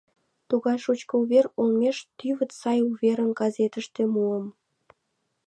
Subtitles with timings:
[0.49, 4.45] Тугай шучко увер олмеш тӱвыт сай уверым газетыште муым.